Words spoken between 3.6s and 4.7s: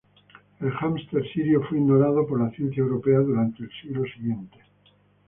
el siglo siguiente.